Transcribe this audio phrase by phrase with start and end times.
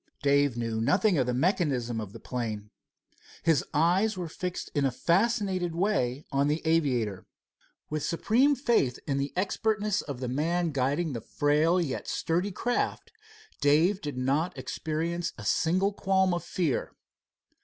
[0.23, 2.71] Dave knew nothing of the mechanism of the plane.
[3.43, 7.27] His eyes were fixed in a fascinated way on the aviator.
[7.91, 13.11] With supreme faith in the expertness of the man guiding the frail yet sturdy craft,
[13.61, 16.95] Dave did not experience a single qualm of fear.